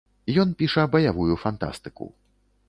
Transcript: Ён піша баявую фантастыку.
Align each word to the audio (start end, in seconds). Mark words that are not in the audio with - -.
Ён 0.43 0.53
піша 0.61 0.85
баявую 0.95 1.35
фантастыку. 1.43 2.09